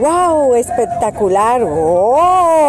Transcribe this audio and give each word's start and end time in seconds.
¡Wow! 0.00 0.54
Espectacular. 0.54 1.60
¡Oh! 1.62 2.59